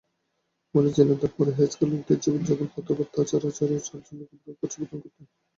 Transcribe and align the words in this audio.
মানুষ 0.75 0.91
দ্বীনদার 0.95 1.31
পরহেজগার 1.37 1.87
লোকদের 1.91 2.17
জীবনযাপন, 2.19 2.67
কথাবার্তা, 2.75 3.17
আচার-আচরণ, 3.21 3.79
চালচলন 3.79 4.19
গভীরভাবে 4.21 4.59
পর্যবেক্ষণ 4.61 4.99
করতেন। 4.99 5.25